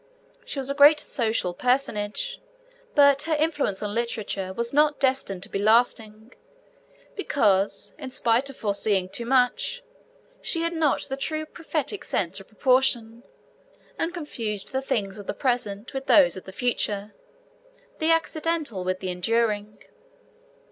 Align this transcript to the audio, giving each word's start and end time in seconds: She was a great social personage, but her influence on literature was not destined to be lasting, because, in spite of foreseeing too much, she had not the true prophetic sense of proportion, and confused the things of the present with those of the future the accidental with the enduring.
She 0.45 0.57
was 0.57 0.71
a 0.71 0.73
great 0.73 0.99
social 0.99 1.53
personage, 1.53 2.41
but 2.95 3.21
her 3.29 3.35
influence 3.35 3.83
on 3.83 3.93
literature 3.93 4.51
was 4.51 4.73
not 4.73 4.99
destined 4.99 5.43
to 5.43 5.49
be 5.49 5.59
lasting, 5.59 6.33
because, 7.15 7.93
in 7.99 8.09
spite 8.09 8.49
of 8.49 8.57
foreseeing 8.57 9.09
too 9.09 9.27
much, 9.27 9.83
she 10.41 10.63
had 10.63 10.73
not 10.73 11.03
the 11.03 11.17
true 11.17 11.45
prophetic 11.45 12.03
sense 12.03 12.39
of 12.39 12.47
proportion, 12.47 13.21
and 13.99 14.11
confused 14.11 14.71
the 14.71 14.81
things 14.81 15.19
of 15.19 15.27
the 15.27 15.35
present 15.35 15.93
with 15.93 16.07
those 16.07 16.35
of 16.35 16.45
the 16.45 16.51
future 16.51 17.13
the 17.99 18.09
accidental 18.11 18.83
with 18.83 19.01
the 19.01 19.11
enduring. 19.11 19.83